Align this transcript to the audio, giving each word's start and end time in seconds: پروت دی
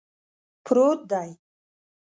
پروت 0.65 0.99
دی 1.09 1.29